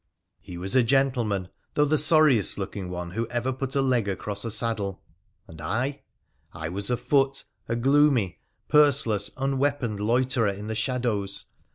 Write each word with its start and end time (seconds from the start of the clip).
He 0.39 0.57
was 0.57 0.75
a 0.75 0.81
gentleman, 0.81 1.49
though 1.75 1.85
the 1.85 1.95
sorriest 1.99 2.57
looking 2.57 2.89
one 2.89 3.11
who 3.11 3.27
ever 3.27 3.53
put 3.53 3.75
a 3.75 3.83
leg 3.83 4.07
across 4.07 4.43
a 4.43 4.49
saddlo. 4.49 4.97
And 5.47 5.61
I? 5.61 6.01
I 6.51 6.69
was 6.69 6.89
afoot, 6.89 7.43
% 7.55 7.69
PIJRA 7.69 7.75
THE 7.75 7.75
PHaLNICIAM 7.75 7.77
26J 7.77 7.81
gloomy, 7.83 8.39
purseless, 8.67 9.31
unweaponed 9.37 9.99
loiterer 9.99 10.47
in 10.57 10.65
the 10.65 10.73
shadows. 10.75 11.45